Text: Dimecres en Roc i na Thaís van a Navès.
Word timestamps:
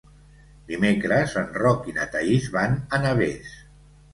Dimecres 0.71 1.35
en 1.43 1.51
Roc 1.65 1.85
i 1.91 1.95
na 1.99 2.09
Thaís 2.15 2.51
van 2.59 2.75
a 2.99 3.05
Navès. 3.05 3.57